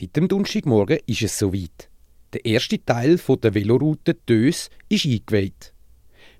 Seit 0.00 0.16
dem 0.16 0.28
Donnerstagmorgen 0.28 1.00
ist 1.04 1.20
es 1.20 1.38
soweit. 1.38 1.90
Der 2.32 2.46
erste 2.46 2.82
Teil 2.82 3.18
der 3.18 3.54
Veloroute 3.54 4.14
Dös 4.14 4.70
ist 4.88 5.04
eingeweiht. 5.04 5.74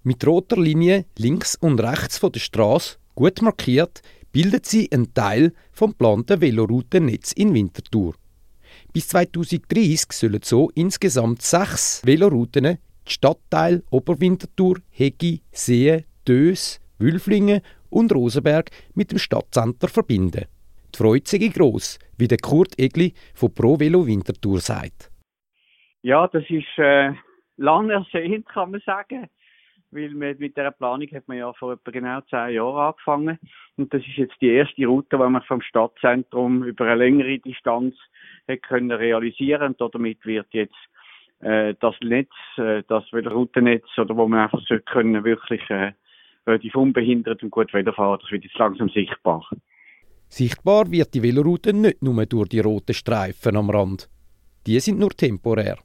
Mit 0.02 0.26
roter 0.26 0.56
Linie 0.56 1.04
links 1.18 1.56
und 1.56 1.78
rechts 1.78 2.17
von 2.17 2.33
der 2.33 2.41
Straße, 2.41 2.96
gut 3.15 3.42
markiert, 3.42 4.00
bildet 4.33 4.65
sie 4.65 4.91
einen 4.91 5.12
Teil 5.12 5.52
vom 5.73 5.91
geplanten 5.91 6.41
Veloroutennetz 6.41 7.33
in 7.33 7.52
Winterthur. 7.52 8.14
Bis 8.95 9.09
2030 9.09 10.11
sollen 10.11 10.40
so 10.42 10.70
insgesamt 10.74 11.42
sechs 11.42 12.00
Velorouten 12.02 12.79
die 13.06 13.12
Stadtteile 13.12 13.82
Oberwinterthur, 13.90 14.79
Hegi, 14.88 15.42
See, 15.52 16.06
Dös, 16.27 16.80
Wülflingen 16.98 17.61
und 17.90 18.11
Rosenberg 18.14 18.70
mit 18.95 19.11
dem 19.11 19.18
Stadtcenter 19.18 19.88
verbinden. 19.88 20.46
Die 20.95 20.98
Freude 20.98 21.25
sei 21.27 21.48
gross, 21.48 21.98
wie 22.18 22.29
der 22.29 22.38
Kurt 22.38 22.79
Egli 22.79 23.14
von 23.34 23.54
Pro 23.54 23.79
Velo 23.79 24.06
Winterthur 24.06 24.61
sagt. 24.61 25.10
Ja, 26.02 26.27
das 26.28 26.45
ist 26.48 26.78
äh, 26.78 27.12
lang 27.56 27.91
ersehnt, 27.91 28.48
kann 28.48 28.70
man 28.70 28.80
sagen. 28.80 29.28
Weil 29.92 30.11
mit, 30.11 30.38
mit 30.38 30.56
dieser 30.56 30.70
Planung 30.70 31.09
hat 31.12 31.27
man 31.27 31.38
ja 31.38 31.52
vor 31.52 31.73
etwa 31.73 31.91
genau 31.91 32.20
zehn 32.23 32.55
Jahren 32.55 32.88
angefangen. 32.88 33.38
Und 33.77 33.92
das 33.92 34.02
ist 34.02 34.16
jetzt 34.16 34.41
die 34.41 34.50
erste 34.50 34.87
Route, 34.87 35.16
die 35.16 35.16
man 35.16 35.42
vom 35.42 35.61
Stadtzentrum 35.62 36.62
über 36.62 36.87
eine 36.87 36.97
längere 36.97 37.38
Distanz 37.38 37.97
hat 38.48 38.62
können 38.62 38.92
realisieren 38.92 39.75
Und 39.78 39.95
damit 39.95 40.25
wird 40.25 40.47
jetzt 40.52 40.77
äh, 41.41 41.75
das 41.80 41.95
Netz, 42.02 42.33
äh, 42.56 42.83
das 42.88 43.05
Routennetz, 43.12 43.86
oder 43.98 44.16
wo 44.16 44.28
man 44.28 44.41
einfach 44.41 44.61
so 44.66 44.78
können, 44.78 45.25
wirklich 45.25 45.69
äh, 45.70 45.92
relativ 46.47 46.75
unbehindert 46.77 47.42
und 47.42 47.50
gut 47.50 47.72
Velofahren, 47.72 48.20
das 48.20 48.30
wird 48.30 48.45
jetzt 48.45 48.59
langsam 48.59 48.88
sichtbar. 48.91 49.48
Sichtbar 50.30 50.91
wird 50.91 51.12
die 51.12 51.23
Veloroute 51.23 51.73
nicht 51.73 52.02
nur 52.02 52.25
durch 52.25 52.48
die 52.48 52.61
roten 52.61 52.95
Streifen 52.95 53.57
am 53.57 53.69
Rand. 53.69 54.09
Die 54.65 54.79
sind 54.79 55.01
nur 55.01 55.11
temporär. 55.11 55.77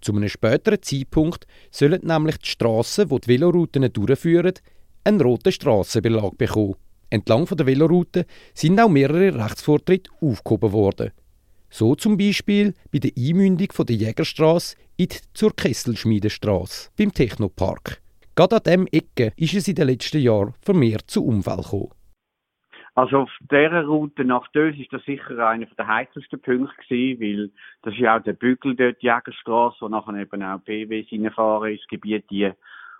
Zu 0.00 0.14
einem 0.14 0.28
späteren 0.28 0.80
Zeitpunkt 0.80 1.46
sollen 1.72 2.00
nämlich 2.04 2.38
die 2.38 2.48
Strassen, 2.48 3.10
wo 3.10 3.18
die, 3.18 3.28
Velorouten 3.28 3.92
durchführen, 3.92 4.54
einen 5.02 5.20
roten 5.20 5.50
Strassenbelag 5.50 6.38
bekommen. 6.38 6.76
Entlang 7.10 7.46
der 7.46 7.66
Veloroute 7.66 8.26
sind 8.54 8.80
auch 8.80 8.88
mehrere 8.88 9.34
Rechtsvortritte 9.34 10.10
aufgehoben 10.20 10.72
worden. 10.72 11.10
So 11.68 11.96
zum 11.96 12.16
Beispiel 12.16 12.74
bei 12.92 13.00
der 13.00 13.10
Einmündung 13.18 13.72
von 13.72 13.86
der 13.86 13.96
Jägerstraße 13.96 14.76
in 14.96 15.08
die 15.08 15.16
zur 15.34 15.54
Kesselschmiedestraße 15.54 16.90
beim 16.96 17.12
Technopark. 17.12 18.00
Gerade 18.36 18.56
an 18.56 18.62
diesem 18.62 18.86
Ecke 18.86 19.32
ist 19.36 19.54
es 19.54 19.66
in 19.66 19.74
den 19.74 19.88
letzten 19.88 20.20
Jahren 20.20 20.54
vermehrt 20.60 21.10
zu 21.10 21.24
Unfällen 21.24 21.62
gekommen. 21.62 21.90
Also 22.94 23.18
auf 23.20 23.30
dieser 23.50 23.84
Route 23.84 24.24
nach 24.24 24.48
Dös 24.48 24.76
ist 24.76 24.92
das 24.92 25.04
sicher 25.04 25.46
einer 25.46 25.66
der 25.66 25.86
heikelsten 25.86 26.40
Punkte 26.40 26.74
gewesen, 26.82 27.20
weil 27.20 27.50
das 27.82 27.94
ist 27.94 28.00
ja 28.00 28.16
auch 28.16 28.22
der 28.22 28.32
Bügel 28.32 28.74
dort, 28.74 29.00
die 29.00 29.06
Jägerstraße, 29.06 29.78
wo 29.80 29.88
nachher 29.88 30.14
eben 30.14 30.42
auch 30.42 30.64
PWs 30.64 31.12
reinfahren 31.12 31.72
ins 31.72 31.86
Gebiet 31.86 32.24
hier. 32.28 32.56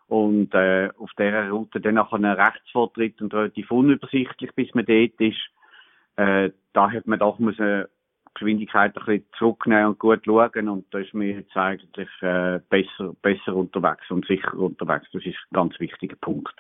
Und 0.07 0.55
äh, 0.55 0.91
auf 0.99 1.11
dieser 1.19 1.51
Route 1.51 1.81
dann 1.81 1.95
nachher 1.95 2.17
ein 2.17 2.25
Rechtsvortritt 2.25 3.21
und 3.23 3.35
relativ 3.35 3.71
unübersichtlich, 3.71 4.53
bis 4.55 4.75
man 4.75 4.85
dort 4.85 5.21
ist. 5.21 5.41
Äh, 6.17 6.51
da 6.73 6.91
hat 6.91 7.07
man 7.07 7.19
doch 7.19 7.39
müssen 7.39 7.87
Geschwindigkeit 8.35 8.97
ein 8.97 9.05
bisschen 9.05 9.25
zurücknehmen 9.39 9.87
und 9.87 9.99
gut 9.99 10.25
schauen 10.25 10.69
und 10.69 10.87
da 10.93 10.99
ist 10.99 11.15
man 11.15 11.27
jetzt 11.27 11.57
eigentlich 11.57 12.09
äh, 12.23 12.61
besser, 12.69 13.15
besser 13.23 13.55
unterwegs 13.55 14.09
und 14.11 14.27
sicher 14.27 14.55
unterwegs. 14.55 15.07
Das 15.13 15.25
ist 15.25 15.37
ein 15.37 15.55
ganz 15.55 15.79
wichtiger 15.81 16.17
Punkt. 16.17 16.55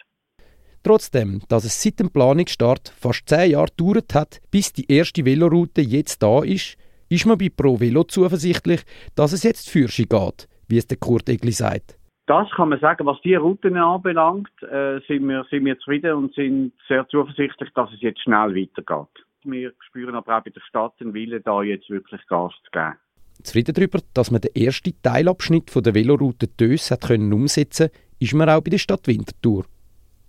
Trotzdem, 0.82 1.42
dass 1.48 1.64
es 1.64 1.82
seit 1.82 2.00
dem 2.00 2.10
Planungsstart 2.10 2.88
fast 2.98 3.28
zehn 3.28 3.52
Jahre 3.52 3.68
gedauert 3.76 4.14
hat, 4.14 4.40
bis 4.50 4.72
die 4.72 4.90
erste 4.90 5.24
Veloroute 5.24 5.82
jetzt 5.82 6.22
da 6.22 6.42
ist, 6.42 6.76
ist 7.10 7.26
man 7.26 7.36
bei 7.36 7.50
Pro 7.54 7.78
Velo 7.78 8.04
zuversichtlich, 8.04 8.82
dass 9.14 9.32
es 9.32 9.42
jetzt 9.42 9.68
für 9.68 9.88
sie 9.88 10.06
geht, 10.06 10.48
wie 10.68 10.78
es 10.78 10.86
der 10.86 10.96
Kurt 10.96 11.28
Egli 11.28 11.52
sagt. 11.52 11.96
Das 12.26 12.48
kann 12.52 12.68
man 12.68 12.78
sagen. 12.78 13.06
Was 13.06 13.20
die 13.22 13.34
Routen 13.34 13.76
anbelangt, 13.76 14.50
äh, 14.62 15.00
sind, 15.08 15.28
wir, 15.28 15.44
sind 15.50 15.64
wir 15.64 15.76
zufrieden 15.80 16.14
und 16.14 16.34
sind 16.34 16.72
sehr 16.88 17.06
zuversichtlich, 17.08 17.70
dass 17.74 17.92
es 17.92 18.00
jetzt 18.00 18.22
schnell 18.22 18.54
weitergeht. 18.54 19.24
Wir 19.42 19.72
spüren 19.88 20.14
aber 20.14 20.38
auch 20.38 20.44
bei 20.44 20.50
der 20.50 20.60
Stadt 20.60 20.92
den 21.00 21.12
Willen, 21.12 21.42
da 21.44 21.62
jetzt 21.62 21.90
wirklich 21.90 22.24
Gas 22.28 22.52
zu 22.64 22.70
geben. 22.70 22.94
Zufrieden 23.42 23.74
darüber, 23.74 23.98
dass 24.14 24.30
man 24.30 24.40
den 24.42 24.54
ersten 24.54 24.94
Teilabschnitt 25.02 25.70
von 25.70 25.82
der 25.82 25.94
Veloroute 25.94 26.46
Dös 26.46 26.90
hat 26.90 27.02
können 27.02 27.32
umsetzen 27.32 27.90
ist 28.20 28.34
man 28.34 28.50
auch 28.50 28.60
bei 28.60 28.70
der 28.70 28.78
Stadt 28.78 29.06
Winterthur. 29.06 29.64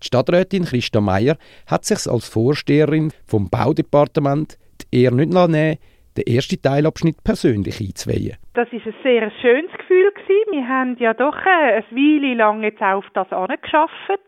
Die 0.01 0.07
Stadträtin 0.07 0.65
Christa 0.65 1.01
Meier 1.01 1.37
hat 1.67 1.85
sich 1.85 2.11
als 2.11 2.27
Vorsteherin 2.27 3.11
vom 3.25 3.49
Baudepartement 3.49 4.57
die 4.81 5.03
Ehre 5.03 5.15
nicht 5.15 5.31
nehmen 5.31 5.77
den 6.17 6.27
ersten 6.27 6.61
Teilabschnitt 6.61 7.23
persönlich 7.23 7.79
einzuweihen. 7.79 8.35
Das 8.53 8.67
ist 8.73 8.85
ein 8.85 8.93
sehr 9.01 9.31
schönes 9.41 9.71
Gefühl. 9.71 10.11
Wir 10.51 10.67
haben 10.67 10.97
ja 10.99 11.13
doch 11.13 11.37
äh, 11.45 11.49
eine 11.49 11.85
Weile 11.91 12.33
lang 12.33 12.61
jetzt 12.61 12.81
auf 12.81 13.05
das 13.13 13.31
angeschafft 13.31 14.21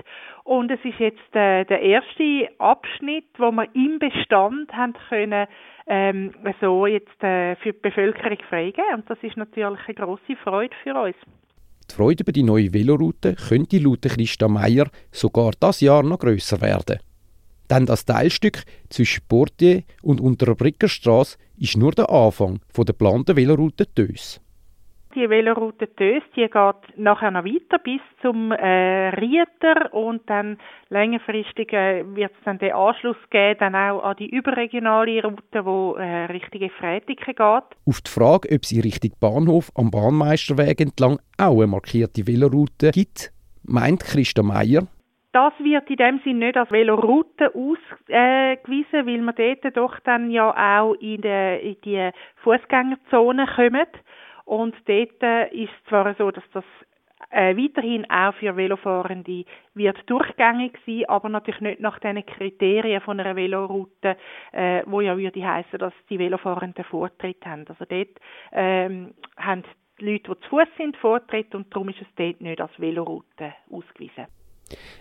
und 0.46 0.72
es 0.72 0.80
ist 0.86 1.00
jetzt 1.00 1.36
äh, 1.36 1.66
der 1.66 1.82
erste 1.82 2.50
Abschnitt, 2.60 3.26
wo 3.38 3.52
wir 3.52 3.68
im 3.76 4.00
Bestand 4.00 4.72
haben 4.72 4.94
können 5.10 5.48
ähm, 5.86 6.34
so 6.62 6.88
jetzt 6.88 7.22
äh, 7.22 7.58
für 7.58 7.74
die 7.74 7.80
Bevölkerung 7.80 8.38
freigeben 8.48 8.96
und 8.96 9.10
das 9.10 9.18
ist 9.22 9.36
natürlich 9.36 9.82
eine 9.86 9.96
große 9.96 10.36
Freude 10.44 10.76
für 10.82 10.96
uns. 10.96 11.16
Die 11.90 11.96
Freude 11.96 12.24
über 12.24 12.32
die 12.32 12.44
neue 12.44 12.74
Veloroute 12.74 13.36
könnte 13.36 13.80
laut 13.80 14.02
Christa 14.02 14.48
Meier 14.48 14.90
sogar 15.12 15.52
das 15.60 15.82
Jahr 15.82 16.04
noch 16.04 16.20
grösser 16.20 16.62
werden. 16.62 17.00
Denn 17.70 17.86
das 17.86 18.06
Teilstück 18.06 18.64
zwischen 18.90 19.24
Portier 19.28 19.84
und 20.02 20.22
Unterbrickerstraße 20.22 21.38
ist 21.58 21.78
nur 21.78 21.92
der 21.92 22.10
Anfang 22.10 22.60
der 22.76 22.86
geplanten 22.86 23.36
Veloroute 23.36 23.86
Dös. 23.86 24.40
Die 25.16 25.30
Veloroute 25.30 25.86
Dös, 25.88 26.24
die 26.36 26.50
geht 26.50 26.98
nachher 26.98 27.30
noch 27.30 27.46
weiter 27.46 27.78
bis 27.78 28.02
zum 28.24 28.52
äh, 28.52 29.10
Rieter 29.10 29.94
und 29.94 30.28
dann 30.28 30.58
längerfristig 30.90 31.72
äh, 31.72 32.04
wird 32.16 32.32
es 32.32 32.44
dann 32.46 32.58
den 32.58 32.74
Anschluss 32.74 33.18
geben, 33.30 33.60
dann 33.60 33.76
auch 33.76 34.04
an 34.04 34.16
die 34.18 34.30
überregionale 34.30 35.22
Route, 35.22 35.66
wo 35.66 35.94
äh, 35.96 36.26
Richtung 36.26 36.62
Efrätiken 36.62 37.36
geht. 37.36 37.38
Auf 37.38 38.02
die 38.02 38.10
Frage, 38.10 38.50
ob 38.56 38.64
es 38.64 38.72
in 38.72 38.82
Richtung 38.82 39.12
Bahnhof 39.20 39.72
am 39.76 39.92
Bahnmeisterweg 39.92 40.82
entlang 40.82 41.20
auch 41.38 41.58
eine 41.58 41.68
markierte 41.68 42.26
Veloroute 42.26 42.90
gibt, 42.92 43.32
meint 43.64 44.04
Christa 44.04 44.42
Meier. 44.42 44.88
Das 45.32 45.54
wird 45.60 45.90
in 45.90 45.96
dem 45.98 46.22
Sinne 46.24 46.46
nicht 46.46 46.58
als 46.58 46.72
Veloroute 46.72 47.54
ausgewiesen, 47.56 49.06
weil 49.06 49.22
wir 49.22 49.56
dort 49.62 49.78
doch 49.78 50.00
dann 50.02 50.32
ja 50.32 50.50
auch 50.80 50.94
in, 50.96 51.22
die, 51.22 51.70
in 51.70 51.78
die 51.84 52.10
Fußgängerzone 52.44 53.48
kommen. 53.56 53.88
Und 54.46 54.76
dort 54.86 55.24
äh, 55.24 55.48
ist 55.50 55.72
es 55.72 55.90
zwar 55.90 56.14
so, 56.16 56.32
dass 56.32 56.44
das 56.54 56.64
äh, 57.32 57.56
weiterhin 57.58 58.10
auch 58.10 58.36
für 58.36 58.56
Velofahrende 58.56 59.46
wird 59.74 59.98
durchgängig 60.08 60.78
sein, 60.86 61.06
aber 61.08 61.30
natürlich 61.30 61.62
nicht 61.62 61.80
nach 61.80 62.00
den 62.00 62.24
Kriterien 62.26 63.02
von 63.02 63.20
einer 63.20 63.36
Veloroute, 63.36 64.18
äh, 64.52 64.84
wo 64.86 65.02
ja 65.02 65.18
würde 65.18 65.46
heißen, 65.46 65.80
dass 65.80 65.94
die 66.10 66.20
Velofahrenden 66.20 66.84
Vortritt 66.86 67.46
haben. 67.46 67.66
Also 67.68 67.86
dort 67.88 68.20
ähm, 68.52 69.14
haben 69.38 69.64
die 70.00 70.06
Leute, 70.06 70.36
die 70.36 70.42
zu 70.42 70.50
Fuß 70.50 70.68
sind, 70.78 70.98
Vortritt 70.98 71.56
und 71.56 71.74
darum 71.74 71.90
ist 71.90 72.02
es 72.02 72.08
dort 72.16 72.42
nicht 72.42 72.62
als 72.62 72.72
Veloroute 72.78 73.54
ausgewiesen. 73.72 74.28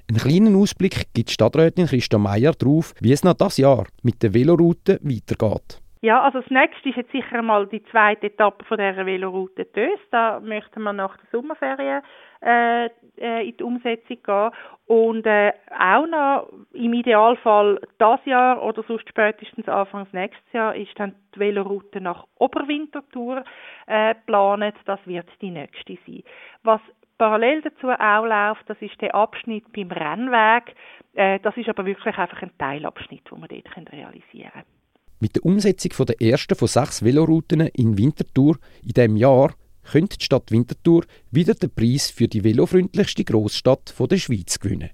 Einen 0.08 0.18
kleinen 0.18 0.56
Ausblick 0.56 1.12
gibt 1.14 1.30
Stadträtin 1.30 1.86
Christa 1.86 2.18
Meier 2.18 2.52
darauf, 2.52 2.94
wie 3.00 3.12
es 3.12 3.24
nach 3.24 3.34
das 3.34 3.58
Jahr 3.58 3.86
mit 4.02 4.22
der 4.22 4.34
Veloroute 4.34 4.98
weitergeht. 5.02 5.81
Ja, 6.04 6.20
also 6.20 6.40
das 6.40 6.50
nächste 6.50 6.88
ist 6.88 6.96
jetzt 6.96 7.12
sicher 7.12 7.42
mal 7.42 7.68
die 7.68 7.84
zweite 7.84 8.26
Etappe 8.26 8.64
von 8.64 8.76
dieser 8.76 9.06
Veloroute 9.06 9.66
Dös. 9.66 10.00
Da 10.10 10.40
möchten 10.40 10.82
wir 10.82 10.92
nach 10.92 11.16
der 11.16 11.28
Sommerferien 11.30 12.02
äh, 12.44 12.86
äh, 13.18 13.48
in 13.48 13.56
die 13.56 13.62
Umsetzung 13.62 14.20
gehen. 14.20 14.50
Und 14.86 15.24
äh, 15.26 15.52
auch 15.78 16.06
noch 16.08 16.48
im 16.72 16.92
Idealfall 16.92 17.80
das 17.98 18.18
Jahr 18.24 18.60
oder 18.64 18.82
sonst 18.82 19.08
spätestens 19.08 19.68
Anfangs 19.68 20.12
nächstes 20.12 20.52
Jahr 20.52 20.74
ist 20.74 20.90
dann 20.98 21.14
die 21.36 21.38
Veloroute 21.38 22.00
nach 22.00 22.26
Oberwinterthur 22.40 23.44
äh, 23.86 24.16
geplant. 24.16 24.74
Das 24.86 24.98
wird 25.06 25.28
die 25.40 25.52
nächste 25.52 25.96
sein. 26.04 26.24
Was 26.64 26.80
parallel 27.16 27.62
dazu 27.62 27.90
auch 27.90 28.24
läuft, 28.26 28.68
das 28.68 28.82
ist 28.82 29.00
der 29.00 29.14
Abschnitt 29.14 29.72
beim 29.72 29.92
Rennweg. 29.92 30.74
Äh, 31.14 31.38
das 31.38 31.56
ist 31.56 31.68
aber 31.68 31.86
wirklich 31.86 32.18
einfach 32.18 32.42
ein 32.42 32.50
Teilabschnitt, 32.58 33.30
den 33.30 33.40
wir 33.40 33.46
dort 33.46 33.92
realisieren 33.92 34.50
können. 34.50 34.81
Mit 35.22 35.36
der 35.36 35.46
Umsetzung 35.46 36.04
der 36.04 36.20
ersten 36.20 36.56
von 36.56 36.66
sechs 36.66 37.04
Velorouten 37.04 37.60
in 37.60 37.96
Winterthur 37.96 38.58
in 38.82 38.88
diesem 38.88 39.16
Jahr 39.16 39.54
könnte 39.84 40.18
die 40.18 40.24
Stadt 40.24 40.50
Winterthur 40.50 41.04
wieder 41.30 41.54
den 41.54 41.70
Preis 41.70 42.10
für 42.10 42.26
die 42.26 42.42
velofreundlichste 42.42 43.22
Großstadt 43.22 43.94
der 44.10 44.16
Schweiz 44.16 44.58
gewinnen. 44.58 44.90